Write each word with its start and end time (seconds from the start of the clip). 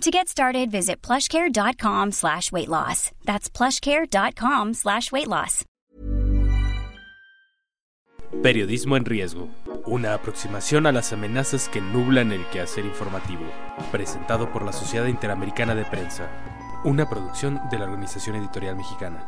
To 0.00 0.10
get 0.10 0.28
started, 0.28 0.70
visit 0.70 1.00
plushcare.com 1.00 2.12
slash 2.12 2.52
weight 2.52 2.68
loss. 2.68 3.10
That's 3.24 3.48
plushcare.com 3.48 4.74
slash 4.74 5.10
weight 5.10 5.28
loss. 5.28 5.64
Periodismo 8.42 8.96
en 8.96 9.04
riesgo. 9.04 9.48
Una 9.86 10.14
aproximación 10.14 10.86
a 10.86 10.92
las 10.92 11.12
amenazas 11.12 11.68
que 11.68 11.80
nublan 11.80 12.32
el 12.32 12.44
quehacer 12.50 12.84
informativo. 12.84 13.44
Presentado 13.92 14.52
por 14.52 14.64
la 14.64 14.72
Sociedad 14.72 15.06
Interamericana 15.06 15.74
de 15.74 15.84
Prensa. 15.84 16.28
Una 16.84 17.08
producción 17.08 17.60
de 17.70 17.78
la 17.78 17.84
Organización 17.84 18.36
Editorial 18.36 18.76
Mexicana. 18.76 19.24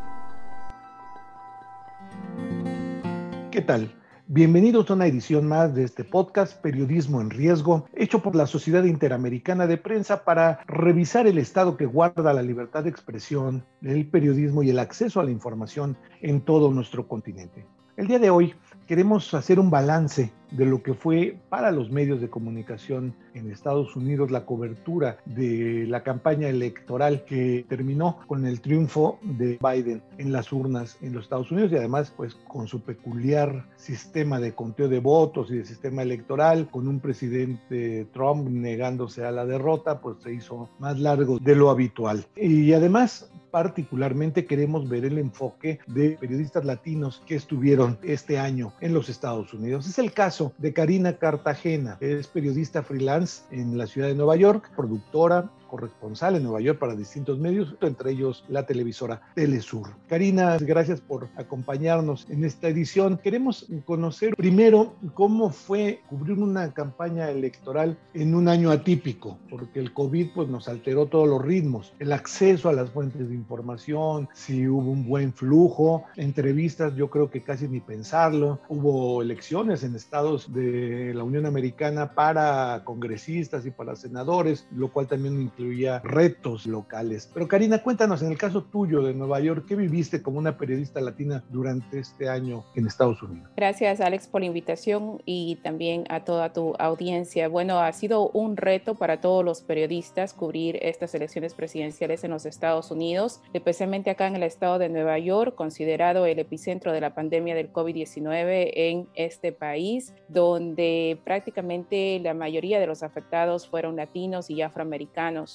¿Qué 3.51 3.63
tal? 3.63 3.95
Bienvenidos 4.29 4.91
a 4.91 4.95
una 4.95 5.07
edición 5.07 5.47
más 5.47 5.73
de 5.77 5.85
este 5.85 6.03
podcast 6.03 6.61
Periodismo 6.61 7.21
en 7.21 7.31
Riesgo, 7.31 7.87
hecho 7.95 8.23
por 8.23 8.35
la 8.35 8.49
Sociedad 8.49 8.83
Interamericana 8.83 9.69
de 9.69 9.77
Prensa 9.77 10.25
para 10.25 10.65
revisar 10.67 11.29
el 11.29 11.39
estado 11.39 11.77
que 11.77 11.87
guarda 11.87 12.35
la 12.35 12.43
libertad 12.43 12.83
de 12.83 12.91
expresión, 12.91 13.65
el 13.83 14.11
periodismo 14.11 14.65
y 14.65 14.71
el 14.71 14.81
acceso 14.81 15.21
a 15.21 15.25
la 15.25 15.31
información 15.31 15.97
en 16.23 16.41
todo 16.41 16.73
nuestro 16.73 17.07
continente. 17.07 17.69
El 17.97 18.09
día 18.09 18.19
de 18.19 18.31
hoy 18.31 18.53
queremos 18.87 19.35
hacer 19.35 19.59
un 19.59 19.71
balance 19.71 20.33
de 20.51 20.65
lo 20.65 20.83
que 20.83 20.95
fue 20.95 21.37
para 21.49 21.73
los 21.73 21.91
medios 21.91 22.21
de 22.21 22.31
comunicación 22.31 23.15
en 23.35 23.51
Estados 23.51 23.97
Unidos 23.97 24.31
la 24.31 24.47
cobertura 24.47 25.19
de 25.25 25.87
la 25.89 26.03
campaña 26.03 26.49
electoral 26.49 27.25
que 27.25 27.67
terminó 27.69 28.19
con 28.27 28.47
el 28.47 28.61
triunfo 28.61 29.19
de 29.23 29.59
Biden 29.61 30.03
en 30.19 30.33
las 30.33 30.53
urnas 30.53 30.99
en 31.03 31.15
los 31.15 31.25
Estados 31.25 31.51
Unidos 31.51 31.73
y 31.73 31.77
además 31.77 32.13
pues 32.17 32.35
con 32.47 32.69
su 32.69 32.81
peculiar 32.81 33.67
sistema 33.77 34.39
de 34.39 34.55
conteo 34.55 34.89
de 34.89 35.01
votos 35.01 35.51
y 35.51 35.57
de 35.57 35.65
sistema 35.65 36.03
electoral 36.03 36.69
con 36.71 36.87
un 36.87 37.01
presidente 37.01 38.07
Trump 38.13 38.49
negándose 38.49 39.25
a 39.25 39.33
la 39.33 39.45
derrota 39.47 40.01
pues 40.01 40.19
se 40.23 40.33
hizo 40.33 40.69
más 40.79 40.99
largo 40.99 41.39
de 41.39 41.57
lo 41.57 41.71
habitual. 41.71 42.25
Y 42.37 42.73
además 42.73 43.31
particularmente 43.57 44.45
queremos 44.45 44.87
ver 44.87 45.07
el 45.07 45.17
enfoque 45.17 45.79
de 45.87 46.19
periodistas 46.21 46.67
latinos 46.67 47.23
que 47.25 47.37
estuvieron 47.37 47.99
este 48.03 48.39
año 48.39 48.75
en 48.83 48.93
los 48.93 49.09
Estados 49.09 49.55
Unidos. 49.55 49.89
Es 49.89 49.99
el 49.99 50.13
caso 50.13 50.53
de 50.59 50.75
Karina 50.75 51.17
Cartagena, 51.17 51.97
es 52.01 52.27
periodista 52.27 52.83
freelance 52.83 53.45
en 53.51 53.79
la 53.79 53.87
ciudad 53.87 54.09
de 54.09 54.15
Nueva 54.15 54.37
York, 54.37 54.71
productora, 54.77 55.51
corresponsal 55.67 56.37
en 56.37 56.43
Nueva 56.43 56.61
York 56.61 56.79
para 56.79 56.95
distintos 56.95 57.39
medios, 57.39 57.75
entre 57.81 58.13
ellos 58.13 58.45
la 58.49 58.67
televisora 58.67 59.23
Telesur. 59.35 59.89
Karina, 60.09 60.57
gracias 60.59 61.01
por 61.01 61.29
acompañarnos 61.37 62.27
en 62.31 62.45
esta 62.45 62.69
edición. 62.69 63.19
Queremos 63.19 63.67
conocer 63.85 64.35
primero 64.37 64.95
cómo 65.15 65.51
fue 65.51 66.01
cubrir 66.09 66.39
una 66.39 66.73
campaña 66.73 67.31
electoral 67.31 67.99
en 68.15 68.35
un 68.35 68.49
año 68.49 68.71
atípico, 68.71 69.39
porque 69.51 69.81
el 69.81 69.93
COVID 69.93 70.29
pues, 70.35 70.49
nos 70.49 70.69
alteró 70.69 71.07
todos 71.07 71.29
los 71.29 71.43
ritmos, 71.43 71.93
el 71.99 72.13
acceso 72.13 72.69
a 72.69 72.73
las 72.73 72.91
fuentes 72.91 73.29
de 73.29 73.35
información, 73.35 74.29
si 74.35 74.67
hubo 74.69 74.91
un 74.91 75.07
buen 75.07 75.33
flujo, 75.33 76.05
entrevistas, 76.17 76.95
yo 76.95 77.11
creo 77.11 77.31
que 77.31 77.43
casi 77.43 77.69
ni 77.69 77.81
pensarlo, 77.81 78.61
hubo 78.69 79.23
elecciones 79.23 79.83
en 79.83 79.95
estados 79.95 80.53
de 80.53 81.13
la 81.15 81.25
Unión 81.25 81.47
Americana 81.47 82.13
para 82.15 82.83
congresistas 82.85 83.67
y 83.67 83.71
para 83.71 83.97
senadores, 83.97 84.67
lo 84.71 84.93
cual 84.93 85.07
también 85.07 85.41
incluía 85.57 86.01
retos 86.05 86.67
locales. 86.67 87.31
Pero 87.33 87.49
Karina, 87.49 87.83
cuéntanos, 87.83 88.23
en 88.23 88.31
el 88.31 88.39
caso 88.39 88.63
tuyo 88.63 89.03
de 89.03 89.15
Nueva 89.15 89.41
York, 89.41 89.65
¿qué 89.67 89.75
viviste 89.75 90.23
como 90.23 90.39
una 90.39 90.59
periodista 90.59 91.01
latina 91.01 91.43
durante 91.51 91.99
este 91.99 92.29
año 92.29 92.65
en 92.75 92.87
Estados 92.87 93.23
Unidos? 93.23 93.49
Gracias, 93.57 94.01
Alex, 94.01 94.27
por 94.27 94.43
la 94.43 94.49
invitación 94.49 95.23
y 95.25 95.57
también 95.63 96.05
a 96.11 96.25
toda 96.25 96.53
tu 96.53 96.75
audiencia. 96.79 97.49
Bueno, 97.49 97.81
ha 97.81 97.93
sido 97.93 98.29
un 98.31 98.57
reto 98.57 98.97
para 98.97 99.21
todos 99.21 99.45
los 99.45 99.63
periodistas 99.63 100.35
cubrir 100.35 100.79
estas 100.83 101.15
elecciones 101.15 101.55
presidenciales 101.55 102.23
en 102.25 102.33
los 102.33 102.45
Estados 102.45 102.91
Unidos, 102.91 103.41
especialmente 103.55 104.11
acá 104.11 104.27
en 104.27 104.37
el 104.37 104.43
estado 104.43 104.79
de 104.79 104.89
Nueva 104.91 105.19
York, 105.19 105.55
considerado 105.55 106.27
el 106.27 106.39
epicentro 106.39 106.93
de 106.93 107.01
la 107.01 107.15
pandemia 107.15 107.55
del 107.55 107.73
COVID-19 107.73 108.73
en 108.75 109.09
este 109.15 109.53
país, 109.53 110.13
donde 110.29 111.19
prácticamente 111.25 112.21
la 112.23 112.35
mayoría 112.35 112.79
de 112.79 112.87
los 112.87 113.03
afectados 113.03 113.67
fueron 113.67 113.97
latinos 113.97 114.51
y 114.51 114.61
afroamericanos 114.61 115.46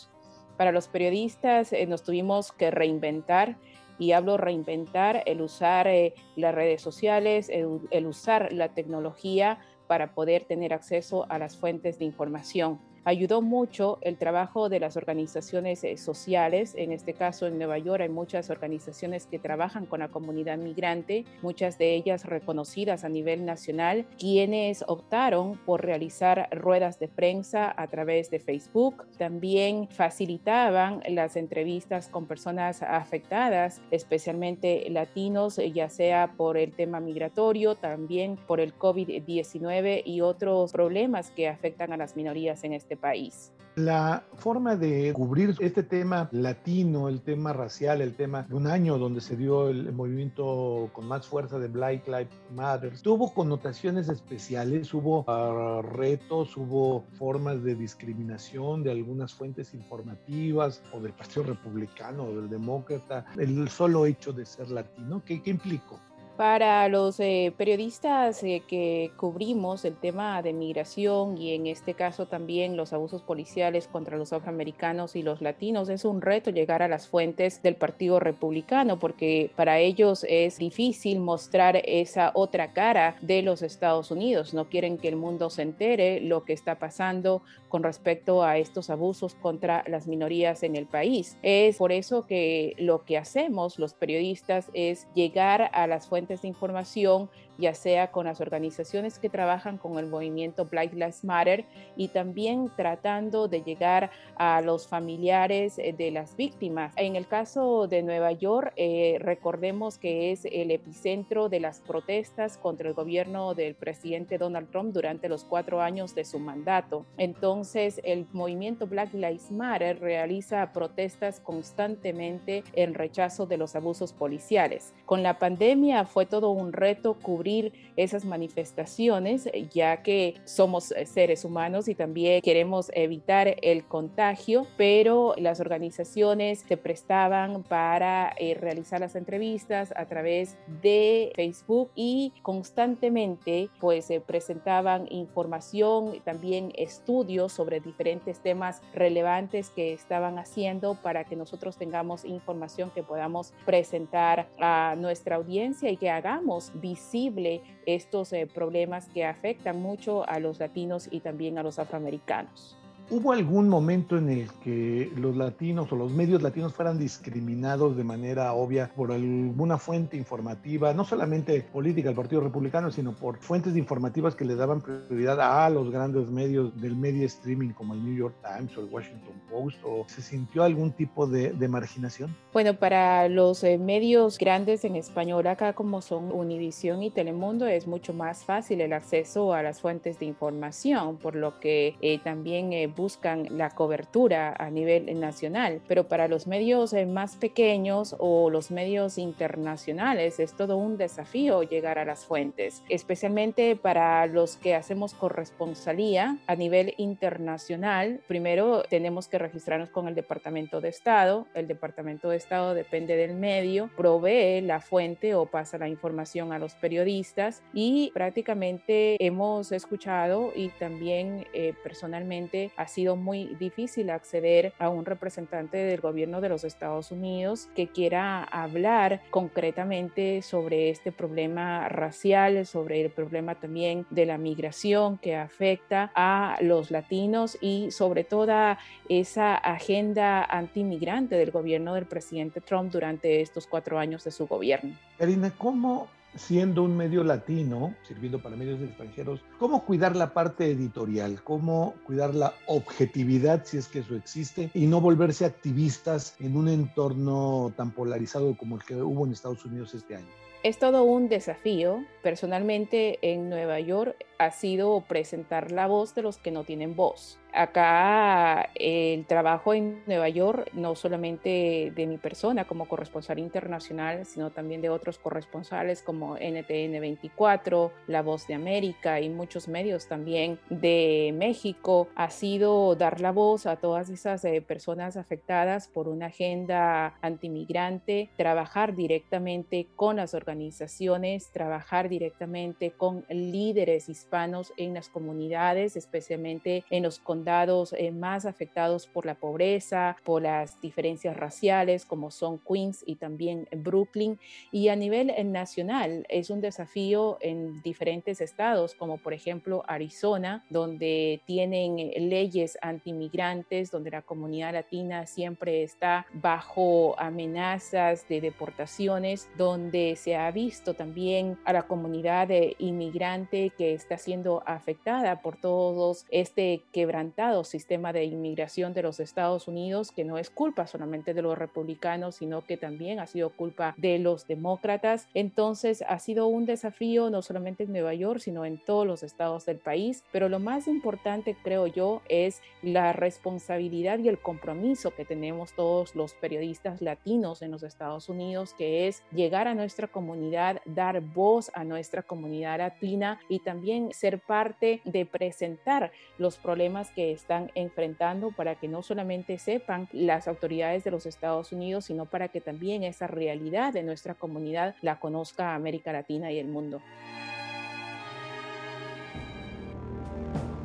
para 0.57 0.71
los 0.71 0.87
periodistas 0.87 1.73
eh, 1.73 1.85
nos 1.85 2.03
tuvimos 2.03 2.51
que 2.51 2.71
reinventar 2.71 3.57
y 3.97 4.13
hablo 4.13 4.37
reinventar 4.37 5.23
el 5.25 5.41
usar 5.41 5.87
eh, 5.87 6.13
las 6.35 6.55
redes 6.55 6.81
sociales, 6.81 7.49
el 7.49 8.07
usar 8.07 8.51
la 8.51 8.69
tecnología 8.69 9.59
para 9.87 10.13
poder 10.13 10.45
tener 10.45 10.73
acceso 10.73 11.25
a 11.29 11.37
las 11.37 11.57
fuentes 11.57 11.99
de 11.99 12.05
información 12.05 12.79
ayudó 13.03 13.41
mucho 13.41 13.97
el 14.01 14.17
trabajo 14.17 14.69
de 14.69 14.79
las 14.79 14.97
organizaciones 14.97 15.83
eh, 15.83 15.97
sociales. 15.97 16.73
En 16.75 16.91
este 16.91 17.13
caso, 17.13 17.47
en 17.47 17.57
Nueva 17.57 17.77
York 17.77 18.01
hay 18.01 18.09
muchas 18.09 18.49
organizaciones 18.49 19.25
que 19.25 19.39
trabajan 19.39 19.85
con 19.85 19.99
la 19.99 20.09
comunidad 20.09 20.57
migrante, 20.57 21.25
muchas 21.41 21.77
de 21.77 21.95
ellas 21.95 22.25
reconocidas 22.25 23.03
a 23.03 23.09
nivel 23.09 23.45
nacional, 23.45 24.05
quienes 24.19 24.83
optaron 24.87 25.57
por 25.65 25.83
realizar 25.83 26.47
ruedas 26.51 26.99
de 26.99 27.07
prensa 27.07 27.73
a 27.75 27.87
través 27.87 28.29
de 28.29 28.39
Facebook. 28.39 29.05
También 29.17 29.87
facilitaban 29.89 31.01
las 31.07 31.35
entrevistas 31.35 32.09
con 32.09 32.27
personas 32.27 32.81
afectadas, 32.83 33.81
especialmente 33.91 34.87
latinos, 34.89 35.59
ya 35.73 35.89
sea 35.89 36.33
por 36.37 36.57
el 36.57 36.73
tema 36.73 36.99
migratorio, 36.99 37.75
también 37.75 38.37
por 38.47 38.59
el 38.59 38.77
COVID-19 38.77 40.03
y 40.05 40.21
otros 40.21 40.71
problemas 40.71 41.31
que 41.31 41.47
afectan 41.47 41.93
a 41.93 41.97
las 41.97 42.15
minorías 42.15 42.63
en 42.63 42.73
este 42.73 42.90
este 42.91 42.97
país. 42.97 43.53
La 43.75 44.25
forma 44.35 44.75
de 44.75 45.13
cubrir 45.13 45.55
este 45.59 45.81
tema 45.81 46.27
latino, 46.33 47.07
el 47.07 47.21
tema 47.21 47.53
racial, 47.53 48.01
el 48.01 48.15
tema 48.15 48.43
de 48.43 48.53
un 48.53 48.67
año 48.67 48.97
donde 48.97 49.21
se 49.21 49.37
dio 49.37 49.69
el 49.69 49.93
movimiento 49.93 50.89
con 50.91 51.07
más 51.07 51.25
fuerza 51.25 51.57
de 51.57 51.69
Black 51.69 52.05
Lives 52.05 52.37
Matter, 52.53 52.99
tuvo 53.01 53.33
connotaciones 53.33 54.09
especiales, 54.09 54.93
hubo 54.93 55.21
uh, 55.21 55.81
retos, 55.81 56.57
hubo 56.57 57.05
formas 57.13 57.63
de 57.63 57.75
discriminación 57.75 58.83
de 58.83 58.91
algunas 58.91 59.33
fuentes 59.33 59.73
informativas 59.73 60.83
o 60.91 60.99
del 60.99 61.13
Partido 61.13 61.43
Republicano 61.43 62.25
o 62.25 62.35
del 62.35 62.49
Demócrata, 62.49 63.25
el 63.37 63.69
solo 63.69 64.05
hecho 64.05 64.33
de 64.33 64.45
ser 64.45 64.69
latino, 64.69 65.23
¿qué, 65.25 65.41
qué 65.41 65.51
implicó? 65.51 65.97
Para 66.41 66.89
los 66.89 67.19
eh, 67.19 67.53
periodistas 67.55 68.41
eh, 68.41 68.63
que 68.67 69.11
cubrimos 69.15 69.85
el 69.85 69.95
tema 69.95 70.41
de 70.41 70.53
migración 70.53 71.37
y 71.37 71.53
en 71.53 71.67
este 71.67 71.93
caso 71.93 72.25
también 72.25 72.75
los 72.75 72.93
abusos 72.93 73.21
policiales 73.21 73.87
contra 73.87 74.17
los 74.17 74.33
afroamericanos 74.33 75.15
y 75.15 75.21
los 75.21 75.43
latinos, 75.43 75.87
es 75.89 76.03
un 76.03 76.19
reto 76.19 76.49
llegar 76.49 76.81
a 76.81 76.87
las 76.87 77.07
fuentes 77.07 77.61
del 77.61 77.75
Partido 77.75 78.19
Republicano 78.19 78.97
porque 78.97 79.51
para 79.55 79.77
ellos 79.77 80.25
es 80.27 80.57
difícil 80.57 81.19
mostrar 81.19 81.79
esa 81.85 82.31
otra 82.33 82.73
cara 82.73 83.17
de 83.21 83.43
los 83.43 83.61
Estados 83.61 84.09
Unidos. 84.09 84.55
No 84.55 84.67
quieren 84.67 84.97
que 84.97 85.09
el 85.09 85.17
mundo 85.17 85.51
se 85.51 85.61
entere 85.61 86.21
lo 86.21 86.43
que 86.43 86.53
está 86.53 86.79
pasando 86.79 87.43
con 87.69 87.83
respecto 87.83 88.43
a 88.43 88.57
estos 88.57 88.89
abusos 88.89 89.35
contra 89.35 89.83
las 89.87 90.07
minorías 90.07 90.63
en 90.63 90.75
el 90.75 90.87
país. 90.87 91.37
Es 91.43 91.77
por 91.77 91.91
eso 91.91 92.25
que 92.25 92.75
lo 92.79 93.05
que 93.05 93.19
hacemos 93.19 93.77
los 93.77 93.93
periodistas 93.93 94.71
es 94.73 95.07
llegar 95.13 95.69
a 95.73 95.85
las 95.85 96.07
fuentes 96.07 96.30
de 96.39 96.47
información 96.47 97.29
ya 97.61 97.73
sea 97.73 98.11
con 98.11 98.25
las 98.25 98.41
organizaciones 98.41 99.19
que 99.19 99.29
trabajan 99.29 99.77
con 99.77 99.97
el 99.97 100.07
movimiento 100.07 100.65
Black 100.65 100.93
Lives 100.93 101.23
Matter 101.23 101.63
y 101.95 102.09
también 102.09 102.69
tratando 102.75 103.47
de 103.47 103.61
llegar 103.61 104.11
a 104.35 104.59
los 104.61 104.87
familiares 104.87 105.77
eh, 105.77 105.93
de 105.97 106.11
las 106.11 106.35
víctimas. 106.35 106.93
En 106.97 107.15
el 107.15 107.27
caso 107.27 107.87
de 107.87 108.03
Nueva 108.03 108.31
York, 108.33 108.73
eh, 108.75 109.17
recordemos 109.19 109.97
que 109.97 110.31
es 110.31 110.45
el 110.45 110.71
epicentro 110.71 111.47
de 111.47 111.59
las 111.59 111.79
protestas 111.79 112.57
contra 112.57 112.89
el 112.89 112.95
gobierno 112.95 113.53
del 113.53 113.75
presidente 113.75 114.37
Donald 114.37 114.69
Trump 114.71 114.93
durante 114.93 115.29
los 115.29 115.45
cuatro 115.45 115.81
años 115.81 116.15
de 116.15 116.25
su 116.25 116.39
mandato. 116.39 117.05
Entonces, 117.17 118.01
el 118.03 118.25
movimiento 118.33 118.87
Black 118.87 119.13
Lives 119.13 119.51
Matter 119.51 119.99
realiza 119.99 120.73
protestas 120.73 121.39
constantemente 121.39 122.63
en 122.73 122.95
rechazo 122.95 123.45
de 123.45 123.57
los 123.57 123.75
abusos 123.75 124.13
policiales. 124.13 124.93
Con 125.05 125.21
la 125.21 125.37
pandemia 125.37 126.05
fue 126.05 126.25
todo 126.25 126.49
un 126.49 126.73
reto 126.73 127.13
cubrir 127.21 127.50
esas 127.95 128.25
manifestaciones, 128.25 129.49
ya 129.73 130.01
que 130.03 130.35
somos 130.45 130.93
seres 131.05 131.45
humanos 131.45 131.87
y 131.87 131.95
también 131.95 132.41
queremos 132.41 132.91
evitar 132.93 133.55
el 133.61 133.85
contagio, 133.85 134.67
pero 134.77 135.33
las 135.37 135.59
organizaciones 135.59 136.65
se 136.67 136.77
prestaban 136.77 137.63
para 137.63 138.33
eh, 138.37 138.55
realizar 138.55 138.99
las 138.99 139.15
entrevistas 139.15 139.93
a 139.95 140.05
través 140.05 140.57
de 140.81 141.31
Facebook 141.35 141.91
y 141.95 142.33
constantemente 142.41 143.69
pues 143.79 144.05
se 144.05 144.19
presentaban 144.19 145.07
información, 145.09 146.21
también 146.23 146.71
estudios 146.75 147.51
sobre 147.53 147.79
diferentes 147.79 148.39
temas 148.39 148.81
relevantes 148.93 149.69
que 149.69 149.93
estaban 149.93 150.39
haciendo 150.39 150.95
para 150.95 151.23
que 151.23 151.35
nosotros 151.35 151.77
tengamos 151.77 152.25
información 152.25 152.91
que 152.91 153.03
podamos 153.03 153.53
presentar 153.65 154.47
a 154.59 154.95
nuestra 154.97 155.35
audiencia 155.35 155.89
y 155.89 155.97
que 155.97 156.09
hagamos 156.09 156.71
visible 156.75 157.40
estos 157.85 158.33
eh, 158.33 158.47
problemas 158.47 159.07
que 159.09 159.25
afectan 159.25 159.81
mucho 159.81 160.27
a 160.27 160.39
los 160.39 160.59
latinos 160.59 161.07
y 161.11 161.19
también 161.19 161.57
a 161.57 161.63
los 161.63 161.79
afroamericanos. 161.79 162.77
¿Hubo 163.13 163.33
algún 163.33 163.67
momento 163.67 164.17
en 164.17 164.29
el 164.29 164.49
que 164.63 165.11
los 165.17 165.35
latinos 165.35 165.91
o 165.91 165.97
los 165.97 166.13
medios 166.13 166.41
latinos 166.41 166.73
fueran 166.73 166.97
discriminados 166.97 167.97
de 167.97 168.05
manera 168.05 168.53
obvia 168.53 168.89
por 168.95 169.11
alguna 169.11 169.77
fuente 169.77 170.15
informativa, 170.15 170.93
no 170.93 171.03
solamente 171.03 171.59
política 171.61 172.07
del 172.07 172.15
Partido 172.15 172.39
Republicano, 172.39 172.89
sino 172.89 173.11
por 173.11 173.37
fuentes 173.39 173.75
informativas 173.75 174.33
que 174.33 174.45
le 174.45 174.55
daban 174.55 174.79
prioridad 174.79 175.41
a 175.41 175.69
los 175.69 175.91
grandes 175.91 176.29
medios 176.29 176.73
del 176.79 176.95
media 176.95 177.25
streaming 177.25 177.71
como 177.71 177.95
el 177.95 178.05
New 178.05 178.15
York 178.15 178.33
Times 178.41 178.77
o 178.77 178.79
el 178.79 178.87
Washington 178.89 179.33
Post? 179.49 179.79
¿O 179.83 180.05
se 180.07 180.21
sintió 180.21 180.63
algún 180.63 180.93
tipo 180.93 181.27
de, 181.27 181.51
marginación? 181.67 182.33
Bueno, 182.53 182.75
para 182.75 183.27
los 183.27 183.61
eh, 183.65 183.77
medios 183.77 184.37
grandes 184.37 184.85
en 184.85 184.95
español 184.95 185.47
acá 185.47 185.73
como 185.73 186.01
son 186.01 186.31
Univision 186.31 187.03
y 187.03 187.09
Telemundo 187.09 187.67
es 187.67 187.87
mucho 187.87 188.13
más 188.13 188.45
fácil 188.45 188.79
el 188.79 188.93
acceso 188.93 189.53
a 189.53 189.61
las 189.63 189.81
fuentes 189.81 190.17
de 190.17 190.27
información, 190.27 191.17
por 191.17 191.35
lo 191.35 191.59
que 191.59 191.97
eh, 191.99 192.19
también 192.23 192.71
eh, 192.71 192.87
buscan 193.01 193.47
la 193.57 193.71
cobertura 193.71 194.53
a 194.57 194.69
nivel 194.69 195.19
nacional, 195.19 195.81
pero 195.87 196.07
para 196.07 196.27
los 196.27 196.45
medios 196.45 196.93
eh, 196.93 197.07
más 197.07 197.35
pequeños 197.35 198.15
o 198.19 198.51
los 198.51 198.69
medios 198.69 199.17
internacionales 199.17 200.39
es 200.39 200.53
todo 200.53 200.77
un 200.77 200.97
desafío 200.97 201.63
llegar 201.63 201.97
a 201.97 202.05
las 202.05 202.25
fuentes, 202.25 202.83
especialmente 202.89 203.75
para 203.75 204.27
los 204.27 204.55
que 204.55 204.75
hacemos 204.75 205.15
corresponsalía 205.15 206.37
a 206.45 206.55
nivel 206.55 206.93
internacional. 206.97 208.21
Primero 208.27 208.83
tenemos 208.83 209.27
que 209.27 209.39
registrarnos 209.39 209.89
con 209.89 210.07
el 210.07 210.13
Departamento 210.13 210.79
de 210.79 210.89
Estado. 210.89 211.47
El 211.55 211.67
Departamento 211.67 212.29
de 212.29 212.37
Estado 212.37 212.75
depende 212.75 213.15
del 213.15 213.33
medio, 213.33 213.89
provee 213.97 214.61
la 214.61 214.79
fuente 214.79 215.33
o 215.33 215.47
pasa 215.47 215.79
la 215.79 215.87
información 215.87 216.53
a 216.53 216.59
los 216.59 216.75
periodistas 216.75 217.63
y 217.73 218.11
prácticamente 218.13 219.17
hemos 219.25 219.71
escuchado 219.71 220.51
y 220.55 220.69
también 220.69 221.47
eh, 221.53 221.73
personalmente 221.83 222.71
sido 222.91 223.15
muy 223.15 223.55
difícil 223.59 224.09
acceder 224.09 224.73
a 224.77 224.89
un 224.89 225.05
representante 225.05 225.77
del 225.77 226.01
gobierno 226.01 226.41
de 226.41 226.49
los 226.49 226.63
Estados 226.63 227.11
Unidos 227.11 227.69
que 227.75 227.87
quiera 227.87 228.43
hablar 228.43 229.21
concretamente 229.29 230.41
sobre 230.41 230.89
este 230.89 231.11
problema 231.11 231.89
racial, 231.89 232.65
sobre 232.65 233.01
el 233.01 233.09
problema 233.09 233.55
también 233.55 234.05
de 234.09 234.25
la 234.25 234.37
migración 234.37 235.17
que 235.17 235.35
afecta 235.35 236.11
a 236.15 236.57
los 236.61 236.91
latinos 236.91 237.57
y 237.61 237.91
sobre 237.91 238.23
toda 238.23 238.77
esa 239.09 239.55
agenda 239.55 240.43
antimigrante 240.43 241.35
del 241.35 241.51
gobierno 241.51 241.93
del 241.93 242.05
presidente 242.05 242.61
Trump 242.61 242.91
durante 242.91 243.41
estos 243.41 243.67
cuatro 243.67 243.97
años 243.97 244.23
de 244.23 244.31
su 244.31 244.47
gobierno. 244.47 244.95
Karina, 245.17 245.51
¿cómo 245.57 246.07
siendo 246.35 246.83
un 246.83 246.95
medio 246.95 247.23
latino, 247.23 247.95
sirviendo 248.07 248.41
para 248.41 248.55
medios 248.55 248.81
extranjeros, 248.81 249.41
cómo 249.59 249.85
cuidar 249.85 250.15
la 250.15 250.33
parte 250.33 250.71
editorial, 250.71 251.43
cómo 251.43 251.95
cuidar 252.05 252.33
la 252.33 252.53
objetividad, 252.67 253.65
si 253.65 253.77
es 253.77 253.87
que 253.87 253.99
eso 253.99 254.15
existe, 254.15 254.69
y 254.73 254.85
no 254.87 255.01
volverse 255.01 255.45
activistas 255.45 256.35
en 256.39 256.55
un 256.55 256.69
entorno 256.69 257.73
tan 257.75 257.91
polarizado 257.91 258.55
como 258.57 258.75
el 258.75 258.83
que 258.83 258.95
hubo 258.95 259.25
en 259.25 259.33
Estados 259.33 259.65
Unidos 259.65 259.93
este 259.93 260.15
año. 260.15 260.27
Es 260.63 260.77
todo 260.77 261.03
un 261.03 261.27
desafío. 261.27 262.05
Personalmente 262.21 263.17
en 263.23 263.49
Nueva 263.49 263.79
York 263.79 264.15
ha 264.37 264.51
sido 264.51 265.01
presentar 265.07 265.71
la 265.71 265.87
voz 265.87 266.13
de 266.13 266.21
los 266.21 266.37
que 266.37 266.51
no 266.51 266.63
tienen 266.63 266.95
voz. 266.95 267.39
Acá 267.53 268.69
el 268.75 269.25
trabajo 269.25 269.73
en 269.73 270.01
Nueva 270.07 270.29
York, 270.29 270.69
no 270.73 270.95
solamente 270.95 271.91
de 271.95 272.07
mi 272.07 272.17
persona 272.17 272.65
como 272.65 272.87
corresponsal 272.87 273.39
internacional, 273.39 274.25
sino 274.25 274.51
también 274.51 274.81
de 274.81 274.89
otros 274.89 275.17
corresponsales 275.17 276.01
como 276.01 276.35
NTN 276.35 276.99
24, 276.99 277.91
La 278.07 278.21
Voz 278.21 278.47
de 278.47 278.53
América 278.53 279.19
y 279.19 279.29
muchos 279.29 279.67
medios 279.67 280.07
también 280.07 280.59
de 280.69 281.33
México, 281.35 282.07
ha 282.15 282.29
sido 282.29 282.95
dar 282.95 283.21
la 283.21 283.31
voz 283.31 283.65
a 283.65 283.75
todas 283.75 284.09
esas 284.09 284.43
eh, 284.45 284.61
personas 284.61 285.17
afectadas 285.17 285.87
por 285.87 286.07
una 286.07 286.27
agenda 286.27 287.15
antimigrante, 287.21 288.29
trabajar 288.37 288.95
directamente 288.95 289.87
con 289.95 290.17
las 290.17 290.33
organizaciones, 290.33 291.51
trabajar 291.51 292.09
directamente 292.09 292.91
con 292.91 293.25
líderes 293.29 294.09
hispanos 294.09 294.73
en 294.77 294.93
las 294.93 295.09
comunidades, 295.09 295.95
especialmente 295.95 296.83
en 296.89 297.03
los 297.03 297.19
condados 297.41 297.95
eh, 297.97 298.11
más 298.11 298.45
afectados 298.45 299.07
por 299.07 299.25
la 299.25 299.33
pobreza, 299.33 300.15
por 300.23 300.43
las 300.43 300.79
diferencias 300.79 301.35
raciales, 301.35 302.05
como 302.05 302.29
son 302.29 302.59
Queens 302.59 303.03
y 303.03 303.15
también 303.15 303.67
Brooklyn. 303.75 304.37
Y 304.71 304.89
a 304.89 304.95
nivel 304.95 305.31
eh, 305.31 305.43
nacional 305.43 306.23
es 306.29 306.51
un 306.51 306.61
desafío 306.61 307.39
en 307.41 307.81
diferentes 307.81 308.41
estados, 308.41 308.93
como 308.93 309.17
por 309.17 309.33
ejemplo 309.33 309.83
Arizona, 309.87 310.63
donde 310.69 311.41
tienen 311.47 311.97
eh, 311.97 312.13
leyes 312.19 312.77
antimigrantes, 312.79 313.89
donde 313.89 314.11
la 314.11 314.21
comunidad 314.21 314.73
latina 314.73 315.25
siempre 315.25 315.81
está 315.81 316.27
bajo 316.33 317.15
amenazas 317.17 318.27
de 318.29 318.39
deportaciones, 318.39 319.49
donde 319.57 320.15
se 320.15 320.35
ha 320.35 320.51
visto 320.51 320.93
también 320.93 321.57
a 321.65 321.73
la 321.73 321.87
comunidad 321.87 322.49
inmigrante 322.77 323.71
que 323.75 323.95
está 323.95 324.19
siendo 324.19 324.61
afectada 324.67 325.41
por 325.41 325.55
todos 325.55 326.27
este 326.29 326.83
quebrantamiento 326.91 327.30
sistema 327.63 328.13
de 328.13 328.25
inmigración 328.25 328.93
de 328.93 329.03
los 329.03 329.19
Estados 329.19 329.67
Unidos, 329.67 330.11
que 330.11 330.23
no 330.23 330.37
es 330.37 330.49
culpa 330.49 330.87
solamente 330.87 331.33
de 331.33 331.41
los 331.41 331.57
republicanos, 331.57 332.35
sino 332.35 332.65
que 332.65 332.77
también 332.77 333.19
ha 333.19 333.27
sido 333.27 333.49
culpa 333.49 333.93
de 333.97 334.19
los 334.19 334.47
demócratas. 334.47 335.27
Entonces 335.33 336.03
ha 336.07 336.19
sido 336.19 336.47
un 336.47 336.65
desafío 336.65 337.29
no 337.29 337.41
solamente 337.41 337.83
en 337.83 337.91
Nueva 337.91 338.13
York, 338.13 338.39
sino 338.39 338.65
en 338.65 338.77
todos 338.77 339.05
los 339.05 339.23
estados 339.23 339.65
del 339.65 339.77
país. 339.77 340.23
Pero 340.31 340.49
lo 340.49 340.59
más 340.59 340.87
importante, 340.87 341.55
creo 341.63 341.87
yo, 341.87 342.21
es 342.29 342.61
la 342.81 343.13
responsabilidad 343.13 344.19
y 344.19 344.29
el 344.29 344.39
compromiso 344.39 345.11
que 345.11 345.25
tenemos 345.25 345.73
todos 345.73 346.15
los 346.15 346.33
periodistas 346.33 347.01
latinos 347.01 347.61
en 347.61 347.71
los 347.71 347.83
Estados 347.83 348.29
Unidos, 348.29 348.73
que 348.77 349.07
es 349.07 349.23
llegar 349.31 349.67
a 349.67 349.75
nuestra 349.75 350.07
comunidad, 350.07 350.81
dar 350.85 351.21
voz 351.21 351.71
a 351.73 351.83
nuestra 351.83 352.23
comunidad 352.23 352.79
latina 352.79 353.39
y 353.49 353.59
también 353.59 354.11
ser 354.13 354.39
parte 354.39 355.01
de 355.05 355.25
presentar 355.25 356.11
los 356.37 356.57
problemas 356.57 357.11
que 357.11 357.20
están 357.29 357.71
enfrentando 357.75 358.51
para 358.51 358.75
que 358.75 358.87
no 358.87 359.03
solamente 359.03 359.57
sepan 359.57 360.07
las 360.13 360.47
autoridades 360.47 361.03
de 361.03 361.11
los 361.11 361.25
Estados 361.25 361.71
Unidos, 361.71 362.05
sino 362.05 362.25
para 362.25 362.47
que 362.47 362.61
también 362.61 363.03
esa 363.03 363.27
realidad 363.27 363.93
de 363.93 364.03
nuestra 364.03 364.33
comunidad 364.33 364.95
la 365.01 365.19
conozca 365.19 365.75
América 365.75 366.11
Latina 366.11 366.51
y 366.51 366.57
el 366.57 366.67
mundo. 366.67 367.01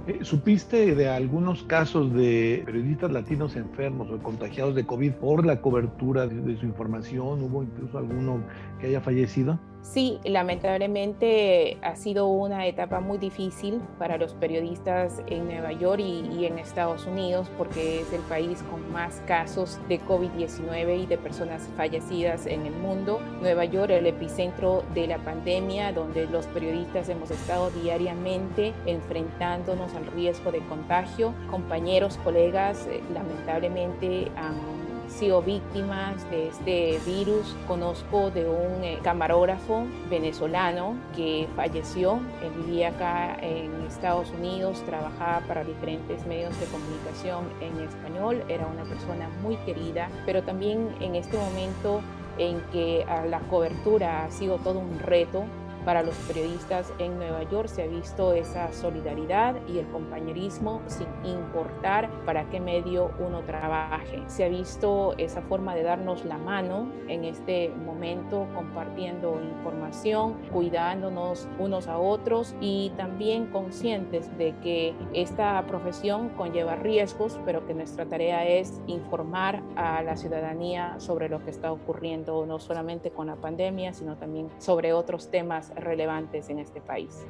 Eh, 0.07 0.21
¿Supiste 0.23 0.95
de 0.95 1.09
algunos 1.09 1.65
casos 1.65 2.15
de 2.15 2.63
periodistas 2.65 3.11
latinos 3.11 3.57
enfermos 3.57 4.09
o 4.11 4.19
contagiados 4.19 4.77
de 4.77 4.87
COVID 4.87 5.13
por 5.15 5.45
la 5.45 5.61
cobertura 5.61 6.29
de, 6.29 6.57
su 6.57 6.65
información? 6.65 7.43
¿Hubo 7.43 7.65
incluso 7.65 7.99
alguno 7.99 8.41
que 8.79 8.87
haya 8.87 9.01
fallecido? 9.01 9.59
Sí, 9.93 10.19
lamentablemente 10.25 11.79
ha 11.81 11.95
sido 11.95 12.27
una 12.27 12.67
etapa 12.67 13.01
muy 13.01 13.19
difícil 13.19 13.81
para 13.99 14.19
los 14.19 14.35
periodistas 14.35 15.23
en 15.29 15.47
Nueva 15.47 15.73
York 15.73 16.01
y, 16.01 16.45
en 16.45 16.59
Estados 16.59 17.07
Unidos 17.07 17.49
porque 17.57 18.01
es 18.01 18.13
el 18.13 18.21
país 18.23 18.63
con 18.65 18.93
más 18.93 19.23
casos 19.27 19.79
de 19.89 20.01
COVID-19 20.01 21.05
y 21.05 21.07
de 21.07 21.17
personas 21.17 21.69
fallecidas 21.77 22.47
en 22.47 22.67
el 22.67 22.75
mundo. 22.75 23.21
Nueva 23.41 23.65
York, 23.65 23.91
el 23.91 24.07
epicentro 24.07 24.83
de 24.93 25.07
la 25.07 25.19
pandemia, 25.19 25.93
donde 25.93 26.27
los 26.27 26.47
periodistas 26.47 27.09
hemos 27.09 27.31
estado 27.31 27.71
diariamente 27.71 28.75
enfrentándonos 28.87 29.95
al 29.95 30.07
riesgo 30.09 30.51
de 30.51 30.67
contagio. 30.67 31.33
Compañeros, 31.51 32.19
colegas, 32.25 32.87
eh, 32.87 33.01
lamentablemente 33.15 34.31
han 34.37 34.76
sido 35.09 35.43
víctimas 35.43 36.29
de 36.31 36.49
este 36.49 37.01
virus. 37.07 37.55
Conozco 37.67 38.31
de 38.31 38.49
un 38.49 38.85
eh, 38.85 38.99
camarógrafo 39.03 39.85
venezolano 40.11 40.95
que 41.15 41.49
falleció. 41.57 42.21
Él 42.43 42.51
vivía 42.65 42.89
acá 42.89 43.37
en 43.41 43.73
Estados 43.87 44.31
Unidos, 44.31 44.83
trabajaba 44.85 45.41
para 45.47 45.65
diferentes 45.65 46.27
medios 46.27 46.59
de 46.61 46.67
comunicación 46.67 47.45
en 47.61 47.81
español. 47.85 48.43
Era 48.49 48.67
una 48.67 48.85
persona 48.85 49.29
muy 49.43 49.57
querida, 49.59 50.09
pero 50.25 50.43
también 50.43 50.95
en 51.01 51.15
este 51.15 51.37
momento 51.37 52.01
en 52.39 52.61
que 52.73 53.07
la 53.31 53.41
cobertura 53.41 54.25
ha 54.25 54.31
sido 54.31 54.59
todo 54.59 54.79
un 54.79 54.99
reto 54.99 55.45
para 55.87 56.03
los 56.03 56.17
periodistas 56.27 56.93
en 56.99 57.17
Nueva 57.17 57.45
York 57.45 57.69
se 57.69 57.85
ha 57.85 57.87
visto 57.87 58.33
esa 58.33 58.73
solidaridad 58.73 59.55
y 59.69 59.79
el 59.79 59.87
compañerismo 59.87 60.83
sin 60.89 61.07
importar 61.25 62.11
para 62.25 62.51
qué 62.51 62.59
medio 62.59 63.13
uno 63.21 63.43
trabaje. 63.43 64.21
Se 64.27 64.45
ha 64.45 64.49
visto 64.49 65.15
esa 65.17 65.43
forma 65.43 65.77
de 65.77 65.85
darnos 65.85 66.25
la 66.25 66.39
mano 66.39 66.91
en 67.07 67.25
este 67.25 67.69
momento 67.69 68.49
compartiendo 68.53 69.41
información, 69.41 70.35
cuidándonos 70.53 71.47
unos 71.61 71.87
a 71.87 71.99
otros 71.99 72.57
y 72.61 72.91
también 72.97 73.47
conscientes 73.47 74.37
de 74.37 74.57
que 74.57 74.93
esta 75.15 75.65
profesión 75.69 76.31
conlleva 76.31 76.75
riesgos, 76.75 77.39
pero 77.45 77.65
que 77.65 77.75
nuestra 77.75 78.07
tarea 78.07 78.45
es 78.45 78.81
informar 78.89 79.63
a 79.77 80.03
la 80.03 80.17
ciudadanía 80.17 80.99
sobre 80.99 81.29
lo 81.29 81.45
que 81.45 81.51
está 81.53 81.71
ocurriendo, 81.71 82.45
no 82.45 82.59
solamente 82.59 83.13
con 83.13 83.29
la 83.29 83.37
pandemia, 83.37 83.93
sino 83.93 84.17
también 84.17 84.49
sobre 84.59 84.93
otros 84.93 85.31
temas 85.31 85.73
relevantes 85.77 86.51
en 86.51 86.59
este 86.59 86.81
país 86.81 87.27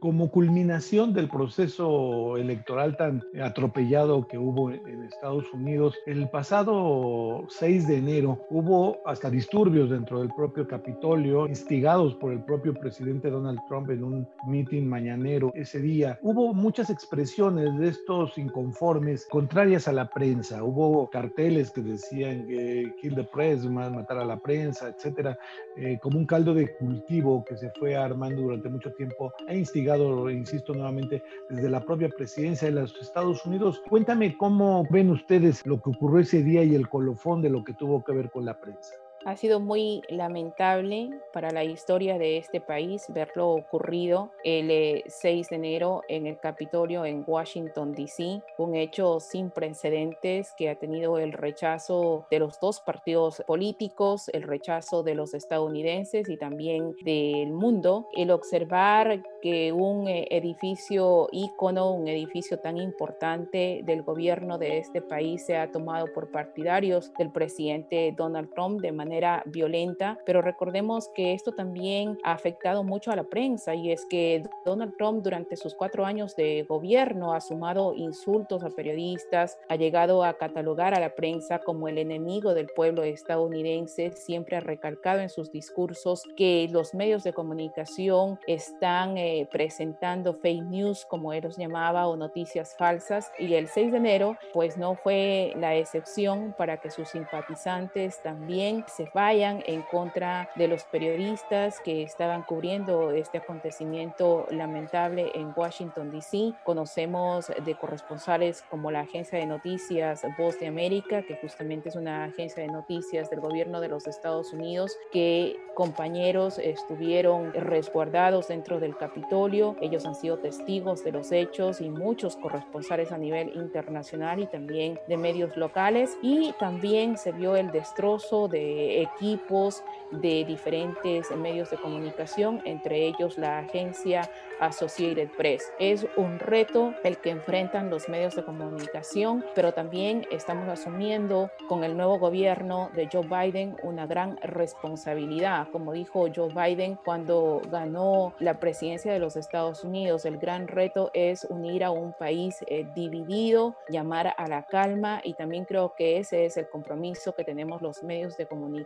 como 0.00 0.30
culminación 0.30 1.12
del 1.12 1.28
proceso 1.28 2.38
electoral 2.38 2.96
tan 2.96 3.22
atropellado 3.40 4.26
que 4.26 4.38
hubo 4.38 4.70
en 4.70 5.02
Estados 5.04 5.44
Unidos, 5.52 5.94
el 6.06 6.28
pasado 6.30 7.44
6 7.48 7.86
de 7.86 7.98
enero 7.98 8.46
hubo 8.48 9.06
hasta 9.06 9.30
disturbios 9.30 9.90
dentro 9.90 10.20
del 10.20 10.30
propio 10.34 10.66
Capitolio, 10.66 11.46
instigados 11.46 12.14
por 12.14 12.32
el 12.32 12.42
propio 12.44 12.72
presidente 12.72 13.30
Donald 13.30 13.60
Trump 13.68 13.90
en 13.90 14.02
un 14.02 14.28
meeting 14.46 14.84
mañanero 14.86 15.52
ese 15.54 15.80
día. 15.80 16.18
Hubo 16.22 16.54
muchas 16.54 16.88
expresiones 16.88 17.78
de 17.78 17.88
estos 17.88 18.38
inconformes 18.38 19.26
contrarias 19.30 19.86
a 19.86 19.92
la 19.92 20.08
prensa. 20.08 20.64
Hubo 20.64 21.10
carteles 21.10 21.70
que 21.70 21.82
decían 21.82 22.46
que 22.46 22.94
kill 23.02 23.14
the 23.14 23.24
press, 23.24 23.66
matar 23.66 24.18
a 24.18 24.24
la 24.24 24.38
prensa, 24.38 24.88
etcétera, 24.88 25.38
eh, 25.76 25.98
como 26.02 26.18
un 26.18 26.24
caldo 26.24 26.54
de 26.54 26.74
cultivo 26.76 27.44
que 27.44 27.56
se 27.58 27.70
fue 27.78 27.94
armando 27.96 28.40
durante 28.40 28.70
mucho 28.70 28.90
tiempo 28.92 29.32
e 29.46 29.58
instigado 29.58 29.89
insisto 30.30 30.72
nuevamente, 30.74 31.22
desde 31.48 31.68
la 31.68 31.84
propia 31.84 32.08
presidencia 32.08 32.68
de 32.68 32.80
los 32.80 32.96
Estados 33.00 33.44
Unidos. 33.46 33.82
Cuéntame 33.88 34.36
cómo 34.36 34.86
ven 34.90 35.10
ustedes 35.10 35.64
lo 35.66 35.80
que 35.80 35.90
ocurrió 35.90 36.20
ese 36.20 36.42
día 36.42 36.62
y 36.64 36.74
el 36.74 36.88
colofón 36.88 37.42
de 37.42 37.50
lo 37.50 37.64
que 37.64 37.74
tuvo 37.74 38.04
que 38.04 38.12
ver 38.12 38.30
con 38.30 38.44
la 38.44 38.60
prensa. 38.60 38.94
Ha 39.26 39.36
sido 39.36 39.60
muy 39.60 40.00
lamentable 40.08 41.10
para 41.34 41.50
la 41.50 41.62
historia 41.62 42.16
de 42.16 42.38
este 42.38 42.58
país 42.58 43.04
ver 43.10 43.30
lo 43.34 43.50
ocurrido 43.50 44.30
el 44.44 45.02
6 45.06 45.46
eh, 45.46 45.48
de 45.50 45.56
enero 45.56 46.02
en 46.08 46.26
el 46.26 46.38
Capitolio 46.40 47.04
en 47.04 47.22
Washington, 47.26 47.92
D.C., 47.94 48.40
un 48.56 48.74
hecho 48.74 49.20
sin 49.20 49.50
precedentes 49.50 50.54
que 50.56 50.70
ha 50.70 50.76
tenido 50.76 51.18
el 51.18 51.34
rechazo 51.34 52.26
de 52.30 52.38
los 52.38 52.58
dos 52.60 52.80
partidos 52.80 53.42
políticos, 53.46 54.30
el 54.32 54.42
rechazo 54.42 55.02
de 55.02 55.14
los 55.14 55.34
estadounidenses 55.34 56.26
y 56.30 56.38
también 56.38 56.94
del 57.04 57.52
mundo. 57.52 58.08
El 58.16 58.30
observar 58.30 59.22
que 59.42 59.70
un 59.70 60.08
eh, 60.08 60.28
edificio 60.30 61.28
ícono, 61.30 61.92
un 61.92 62.08
edificio 62.08 62.58
tan 62.58 62.78
importante 62.78 63.82
del 63.84 64.02
gobierno 64.02 64.56
de 64.56 64.78
este 64.78 65.02
país 65.02 65.44
se 65.44 65.58
ha 65.58 65.70
tomado 65.70 66.06
por 66.14 66.30
partidarios 66.30 67.12
del 67.18 67.30
presidente 67.30 68.14
Donald 68.16 68.50
Trump 68.54 68.80
de 68.80 68.92
manera 68.92 69.09
violenta, 69.46 70.18
pero 70.24 70.42
recordemos 70.42 71.08
que 71.14 71.32
esto 71.32 71.52
también 71.52 72.18
ha 72.22 72.32
afectado 72.32 72.84
mucho 72.84 73.10
a 73.10 73.16
la 73.16 73.24
prensa 73.24 73.74
y 73.74 73.92
es 73.92 74.06
que 74.06 74.42
Donald 74.64 74.94
Trump 74.96 75.22
durante 75.22 75.56
sus 75.56 75.74
cuatro 75.74 76.04
años 76.04 76.36
de 76.36 76.64
gobierno 76.68 77.32
ha 77.32 77.40
sumado 77.40 77.94
insultos 77.94 78.62
a 78.62 78.70
periodistas, 78.70 79.58
ha 79.68 79.76
llegado 79.76 80.24
a 80.24 80.34
catalogar 80.34 80.94
a 80.94 81.00
la 81.00 81.14
prensa 81.14 81.58
como 81.58 81.88
el 81.88 81.98
enemigo 81.98 82.54
del 82.54 82.68
pueblo 82.68 83.02
estadounidense, 83.02 84.12
siempre 84.12 84.56
ha 84.56 84.60
recalcado 84.60 85.20
en 85.20 85.28
sus 85.28 85.50
discursos 85.50 86.22
que 86.36 86.68
los 86.70 86.94
medios 86.94 87.24
de 87.24 87.32
comunicación 87.32 88.38
están 88.46 89.16
eh, 89.16 89.48
presentando 89.50 90.34
fake 90.34 90.64
news, 90.64 91.04
como 91.04 91.32
él 91.32 91.44
los 91.44 91.56
llamaba, 91.56 92.06
o 92.06 92.16
noticias 92.16 92.74
falsas, 92.76 93.30
y 93.38 93.54
el 93.54 93.68
6 93.68 93.92
de 93.92 93.98
enero 93.98 94.36
pues 94.52 94.76
no 94.76 94.94
fue 94.94 95.52
la 95.56 95.74
excepción 95.74 96.54
para 96.56 96.78
que 96.78 96.90
sus 96.90 97.08
simpatizantes 97.08 98.22
también 98.22 98.84
se 98.88 98.99
vayan 99.14 99.62
en 99.66 99.82
contra 99.82 100.50
de 100.56 100.68
los 100.68 100.84
periodistas 100.84 101.80
que 101.80 102.02
estaban 102.02 102.42
cubriendo 102.42 103.10
este 103.10 103.38
acontecimiento 103.38 104.46
lamentable 104.50 105.30
en 105.34 105.52
Washington, 105.54 106.10
D.C. 106.10 106.54
Conocemos 106.64 107.52
de 107.64 107.74
corresponsales 107.76 108.62
como 108.70 108.90
la 108.90 109.00
agencia 109.00 109.38
de 109.38 109.46
noticias 109.46 110.22
Voz 110.38 110.58
de 110.58 110.66
América, 110.66 111.22
que 111.22 111.36
justamente 111.36 111.88
es 111.88 111.96
una 111.96 112.24
agencia 112.24 112.62
de 112.62 112.68
noticias 112.68 113.30
del 113.30 113.40
gobierno 113.40 113.80
de 113.80 113.88
los 113.88 114.06
Estados 114.06 114.52
Unidos, 114.52 114.96
que 115.12 115.56
compañeros 115.74 116.58
estuvieron 116.58 117.52
resguardados 117.54 118.48
dentro 118.48 118.80
del 118.80 118.96
Capitolio. 118.96 119.76
Ellos 119.80 120.04
han 120.06 120.14
sido 120.14 120.38
testigos 120.38 121.04
de 121.04 121.12
los 121.12 121.32
hechos 121.32 121.80
y 121.80 121.88
muchos 121.88 122.36
corresponsales 122.36 123.12
a 123.12 123.18
nivel 123.18 123.52
internacional 123.54 124.40
y 124.40 124.46
también 124.46 124.98
de 125.08 125.16
medios 125.16 125.56
locales. 125.56 126.18
Y 126.22 126.52
también 126.58 127.16
se 127.16 127.32
vio 127.32 127.56
el 127.56 127.70
destrozo 127.70 128.48
de 128.48 128.89
equipos 128.90 129.82
de 130.10 130.44
diferentes 130.44 131.30
medios 131.36 131.70
de 131.70 131.76
comunicación, 131.76 132.60
entre 132.64 133.06
ellos 133.06 133.38
la 133.38 133.58
agencia 133.58 134.28
Associated 134.60 135.30
Press. 135.36 135.72
Es 135.78 136.06
un 136.16 136.38
reto 136.38 136.94
el 137.04 137.18
que 137.18 137.30
enfrentan 137.30 137.90
los 137.90 138.08
medios 138.08 138.34
de 138.36 138.44
comunicación, 138.44 139.44
pero 139.54 139.72
también 139.72 140.26
estamos 140.30 140.68
asumiendo 140.68 141.50
con 141.68 141.84
el 141.84 141.96
nuevo 141.96 142.18
gobierno 142.18 142.90
de 142.94 143.08
Joe 143.10 143.26
Biden 143.26 143.76
una 143.82 144.06
gran 144.06 144.36
responsabilidad. 144.42 145.68
Como 145.70 145.92
dijo 145.92 146.26
Joe 146.34 146.52
Biden 146.52 146.98
cuando 147.04 147.62
ganó 147.70 148.34
la 148.38 148.58
presidencia 148.58 149.12
de 149.12 149.18
los 149.18 149.36
Estados 149.36 149.84
Unidos, 149.84 150.24
el 150.24 150.38
gran 150.38 150.68
reto 150.68 151.10
es 151.14 151.44
unir 151.44 151.84
a 151.84 151.90
un 151.90 152.12
país 152.12 152.56
eh, 152.66 152.86
dividido, 152.94 153.76
llamar 153.88 154.34
a 154.36 154.48
la 154.48 154.64
calma 154.64 155.20
y 155.24 155.34
también 155.34 155.64
creo 155.64 155.94
que 155.94 156.18
ese 156.18 156.44
es 156.44 156.56
el 156.56 156.68
compromiso 156.68 157.34
que 157.34 157.44
tenemos 157.44 157.80
los 157.80 158.02
medios 158.02 158.36
de 158.36 158.46
comunicación 158.46 158.79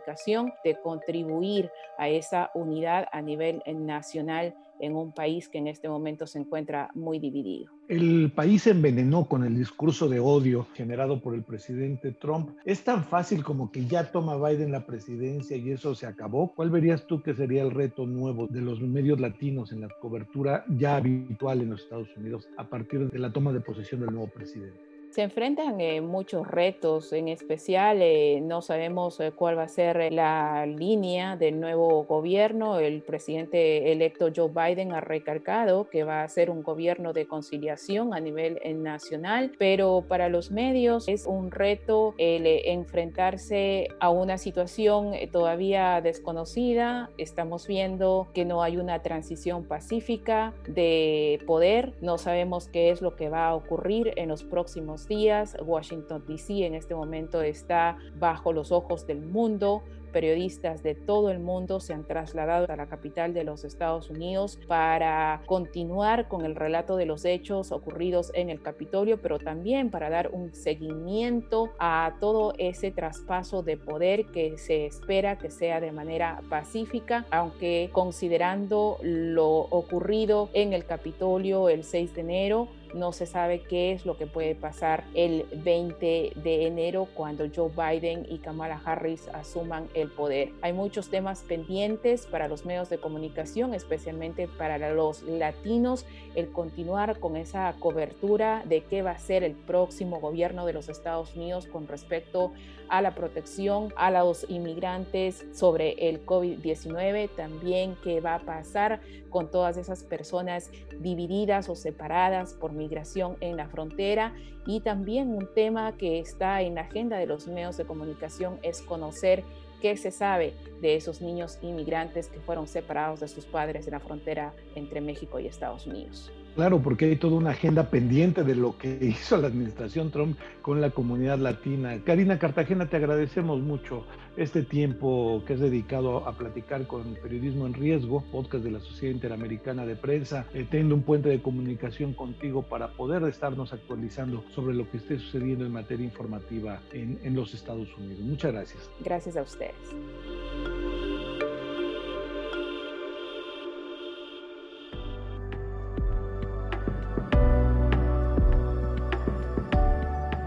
de 0.63 0.77
contribuir 0.81 1.69
a 1.97 2.09
esa 2.09 2.51
unidad 2.53 3.07
a 3.11 3.21
nivel 3.21 3.61
nacional 3.67 4.55
en 4.79 4.95
un 4.95 5.11
país 5.13 5.47
que 5.47 5.57
en 5.57 5.67
este 5.67 5.87
momento 5.87 6.27
se 6.27 6.39
encuentra 6.39 6.89
muy 6.93 7.19
dividido. 7.19 7.71
El 7.87 8.31
país 8.35 8.63
se 8.63 8.71
envenenó 8.71 9.25
con 9.25 9.43
el 9.43 9.55
discurso 9.55 10.09
de 10.09 10.19
odio 10.19 10.67
generado 10.73 11.21
por 11.21 11.35
el 11.35 11.43
presidente 11.43 12.11
Trump. 12.11 12.49
¿Es 12.65 12.83
tan 12.83 13.03
fácil 13.03 13.43
como 13.43 13.71
que 13.71 13.85
ya 13.85 14.11
toma 14.11 14.35
Biden 14.37 14.71
la 14.71 14.85
presidencia 14.85 15.55
y 15.55 15.71
eso 15.71 15.95
se 15.95 16.07
acabó? 16.07 16.51
¿Cuál 16.53 16.71
verías 16.71 17.05
tú 17.05 17.21
que 17.21 17.33
sería 17.33 17.61
el 17.61 17.71
reto 17.71 18.05
nuevo 18.05 18.47
de 18.47 18.61
los 18.61 18.81
medios 18.81 19.19
latinos 19.19 19.71
en 19.71 19.81
la 19.81 19.89
cobertura 20.01 20.65
ya 20.77 20.97
habitual 20.97 21.61
en 21.61 21.69
los 21.71 21.83
Estados 21.83 22.09
Unidos 22.17 22.49
a 22.57 22.67
partir 22.67 23.09
de 23.09 23.19
la 23.19 23.31
toma 23.31 23.53
de 23.53 23.61
posesión 23.61 24.01
del 24.01 24.11
nuevo 24.11 24.27
presidente? 24.27 24.84
Se 25.15 25.21
enfrentan 25.21 25.79
eh, 25.79 26.01
muchos 26.01 26.45
retos, 26.45 27.13
en 27.13 27.29
especial 27.29 28.01
eh, 28.01 28.41
no 28.41 28.61
sabemos 28.61 29.17
eh, 29.21 29.31
cuál 29.31 29.57
va 29.57 29.63
a 29.63 29.69
ser 29.69 30.11
la 30.11 30.65
línea 30.65 31.37
del 31.37 31.61
nuevo 31.61 32.03
gobierno. 32.03 32.79
El 32.79 33.01
presidente 33.01 33.93
electo 33.93 34.27
Joe 34.35 34.49
Biden 34.49 34.91
ha 34.91 34.99
recalcado 34.99 35.89
que 35.89 36.03
va 36.03 36.23
a 36.23 36.27
ser 36.27 36.49
un 36.49 36.63
gobierno 36.63 37.13
de 37.13 37.27
conciliación 37.27 38.13
a 38.13 38.19
nivel 38.19 38.59
nacional, 38.83 39.53
pero 39.57 40.03
para 40.05 40.27
los 40.27 40.51
medios 40.51 41.07
es 41.07 41.25
un 41.27 41.49
reto 41.49 42.13
el 42.17 42.45
enfrentarse 42.45 43.87
a 44.01 44.09
una 44.09 44.37
situación 44.37 45.13
todavía 45.31 46.01
desconocida. 46.01 47.09
Estamos 47.17 47.67
viendo 47.67 48.27
que 48.33 48.43
no 48.43 48.61
hay 48.61 48.75
una 48.75 49.01
transición 49.01 49.63
pacífica 49.63 50.53
de 50.67 51.39
poder. 51.47 51.93
No 52.01 52.17
sabemos 52.17 52.67
qué 52.67 52.89
es 52.89 53.01
lo 53.01 53.15
que 53.15 53.29
va 53.29 53.47
a 53.47 53.55
ocurrir 53.55 54.11
en 54.17 54.27
los 54.27 54.43
próximos 54.43 55.04
días. 55.07 55.55
Washington, 55.61 56.23
D.C. 56.27 56.65
en 56.65 56.75
este 56.75 56.95
momento 56.95 57.41
está 57.41 57.97
bajo 58.17 58.53
los 58.53 58.71
ojos 58.71 59.05
del 59.07 59.21
mundo 59.21 59.83
periodistas 60.15 60.81
de 60.81 60.95
todo 60.95 61.29
el 61.29 61.39
mundo 61.39 61.81
se 61.81 61.93
han 61.93 62.07
trasladado 62.07 62.67
a 62.69 62.77
la 62.77 62.87
capital 62.87 63.33
de 63.33 63.43
los 63.43 63.65
Estados 63.65 64.09
Unidos 64.09 64.57
para 64.65 65.41
continuar 65.45 66.29
con 66.29 66.45
el 66.45 66.55
relato 66.55 66.95
de 66.95 67.05
los 67.05 67.25
hechos 67.25 67.73
ocurridos 67.73 68.31
en 68.33 68.49
el 68.49 68.61
Capitolio, 68.61 69.21
pero 69.21 69.39
también 69.39 69.89
para 69.89 70.09
dar 70.09 70.29
un 70.31 70.53
seguimiento 70.53 71.71
a 71.79 72.15
todo 72.21 72.53
ese 72.57 72.91
traspaso 72.91 73.61
de 73.61 73.75
poder 73.75 74.27
que 74.27 74.57
se 74.57 74.85
espera 74.85 75.37
que 75.37 75.51
sea 75.51 75.81
de 75.81 75.91
manera 75.91 76.39
pacífica, 76.49 77.25
aunque 77.29 77.89
considerando 77.91 78.97
lo 79.01 79.49
ocurrido 79.49 80.49
en 80.53 80.71
el 80.71 80.85
Capitolio 80.85 81.67
el 81.67 81.83
6 81.83 82.15
de 82.15 82.21
enero, 82.21 82.69
no 82.95 83.11
se 83.11 83.25
sabe 83.25 83.61
qué 83.61 83.91
es 83.91 84.05
lo 84.05 84.17
que 84.17 84.25
puede 84.25 84.55
pasar 84.55 85.03
el 85.13 85.45
20 85.53 86.31
de 86.35 86.65
enero 86.65 87.07
cuando 87.13 87.45
Joe 87.53 87.69
Biden 87.69 88.25
y 88.29 88.39
Kamala 88.39 88.81
Harris 88.83 89.27
asuman 89.33 89.87
el 89.93 90.09
poder. 90.09 90.49
Hay 90.61 90.73
muchos 90.73 91.09
temas 91.09 91.43
pendientes 91.43 92.25
para 92.25 92.47
los 92.47 92.65
medios 92.65 92.89
de 92.89 92.97
comunicación, 92.97 93.73
especialmente 93.73 94.47
para 94.47 94.77
los 94.93 95.23
latinos, 95.23 96.05
el 96.35 96.49
continuar 96.51 97.19
con 97.19 97.35
esa 97.35 97.73
cobertura 97.79 98.63
de 98.65 98.81
qué 98.81 99.01
va 99.01 99.11
a 99.11 99.19
ser 99.19 99.43
el 99.43 99.53
próximo 99.53 100.19
gobierno 100.19 100.65
de 100.65 100.73
los 100.73 100.89
Estados 100.89 101.35
Unidos 101.35 101.67
con 101.67 101.87
respecto 101.87 102.53
a 102.84 102.84
la 102.89 103.15
protección 103.15 103.93
a 103.95 104.11
los 104.11 104.45
inmigrantes 104.49 105.45
sobre 105.53 106.09
el 106.09 106.25
COVID-19, 106.25 107.29
también 107.35 107.97
qué 108.03 108.21
va 108.21 108.35
a 108.35 108.39
pasar 108.39 109.01
con 109.29 109.51
todas 109.51 109.77
esas 109.77 110.03
personas 110.03 110.71
divididas 110.99 111.69
o 111.69 111.75
separadas 111.75 112.53
por 112.53 112.71
migración 112.71 113.37
en 113.41 113.57
la 113.57 113.67
frontera 113.67 114.33
y 114.65 114.79
también 114.79 115.29
un 115.29 115.47
tema 115.53 115.95
que 115.97 116.19
está 116.19 116.61
en 116.61 116.75
la 116.75 116.81
agenda 116.81 117.17
de 117.17 117.27
los 117.27 117.47
medios 117.47 117.77
de 117.77 117.85
comunicación 117.85 118.59
es 118.63 118.81
conocer 118.81 119.43
qué 119.81 119.97
se 119.97 120.11
sabe 120.11 120.53
de 120.81 120.95
esos 120.95 121.21
niños 121.21 121.59
inmigrantes 121.61 122.27
que 122.27 122.39
fueron 122.39 122.67
separados 122.67 123.19
de 123.19 123.27
sus 123.27 123.45
padres 123.45 123.85
en 123.87 123.93
la 123.93 123.99
frontera 123.99 124.53
entre 124.75 125.01
México 125.01 125.39
y 125.39 125.47
Estados 125.47 125.85
Unidos. 125.85 126.31
Claro, 126.55 126.81
porque 126.81 127.05
hay 127.05 127.17
toda 127.17 127.35
una 127.35 127.49
agenda 127.49 127.89
pendiente 127.89 128.45
de 128.45 128.55
lo 128.55 128.77
que 128.77 128.97
hizo 129.01 129.35
la 129.37 129.47
administración 129.47 130.09
Trump 130.09 130.37
con 130.61 130.79
la 130.79 130.89
comunidad 130.89 131.37
latina. 131.37 131.99
Karina 132.05 132.39
Cartagena, 132.39 132.89
te 132.89 132.95
agradecemos 132.95 133.59
mucho 133.59 134.05
este 134.37 134.63
tiempo 134.63 135.43
que 135.45 135.53
has 135.53 135.59
dedicado 135.59 136.25
a 136.27 136.33
platicar 136.33 136.87
con 136.87 137.15
Periodismo 137.15 137.67
en 137.67 137.73
Riesgo, 137.73 138.23
podcast 138.31 138.63
de 138.63 138.71
la 138.71 138.79
Sociedad 138.79 139.13
Interamericana 139.13 139.85
de 139.85 139.97
Prensa, 139.97 140.45
eh, 140.53 140.65
teniendo 140.69 140.95
un 140.95 141.03
puente 141.03 141.27
de 141.27 141.41
comunicación 141.41 142.13
contigo 142.13 142.63
para 142.63 142.87
poder 142.87 143.23
estarnos 143.23 143.73
actualizando 143.73 144.43
sobre 144.53 144.75
lo 144.75 144.89
que 144.89 144.97
esté 144.97 145.19
sucediendo 145.19 145.65
en 145.65 145.73
materia 145.73 146.05
informativa 146.05 146.79
en, 146.93 147.19
en 147.23 147.35
los 147.35 147.53
Estados 147.53 147.89
Unidos. 147.97 148.19
Muchas 148.19 148.53
gracias. 148.53 148.89
Gracias 149.01 149.35
a 149.35 149.41
ustedes. 149.41 149.75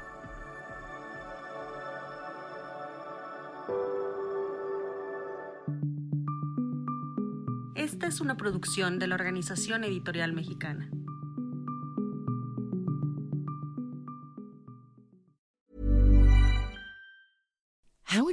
Esta 7.75 8.07
es 8.07 8.21
una 8.21 8.37
producción 8.37 9.01
de 9.01 9.09
la 9.09 9.16
Organización 9.16 9.83
Editorial 9.83 10.33
Mexicana. 10.33 10.88